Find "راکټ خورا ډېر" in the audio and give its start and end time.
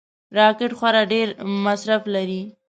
0.37-1.27